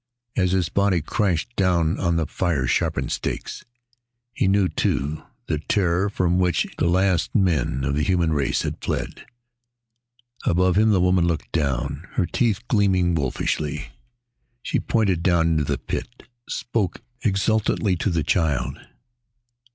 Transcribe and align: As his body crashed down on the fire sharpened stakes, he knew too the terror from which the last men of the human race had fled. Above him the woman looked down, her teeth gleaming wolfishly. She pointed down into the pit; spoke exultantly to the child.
As 0.35 0.51
his 0.53 0.67
body 0.67 0.99
crashed 0.99 1.55
down 1.55 1.99
on 1.99 2.15
the 2.15 2.25
fire 2.25 2.65
sharpened 2.65 3.11
stakes, 3.11 3.63
he 4.33 4.47
knew 4.47 4.67
too 4.67 5.21
the 5.45 5.59
terror 5.59 6.09
from 6.09 6.39
which 6.39 6.65
the 6.79 6.87
last 6.87 7.35
men 7.35 7.83
of 7.83 7.93
the 7.93 8.01
human 8.01 8.33
race 8.33 8.63
had 8.63 8.83
fled. 8.83 9.27
Above 10.43 10.75
him 10.75 10.89
the 10.89 10.99
woman 10.99 11.27
looked 11.27 11.51
down, 11.51 12.07
her 12.13 12.25
teeth 12.25 12.67
gleaming 12.67 13.13
wolfishly. 13.13 13.91
She 14.63 14.79
pointed 14.79 15.21
down 15.21 15.49
into 15.49 15.65
the 15.65 15.77
pit; 15.77 16.23
spoke 16.49 17.03
exultantly 17.21 17.95
to 17.97 18.09
the 18.09 18.23
child. 18.23 18.79